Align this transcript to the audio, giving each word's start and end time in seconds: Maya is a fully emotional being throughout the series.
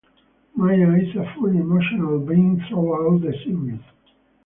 Maya 0.55 0.95
is 0.97 1.15
a 1.15 1.31
fully 1.35 1.59
emotional 1.59 2.17
being 2.17 2.59
throughout 2.67 3.21
the 3.21 3.33
series. 3.43 3.77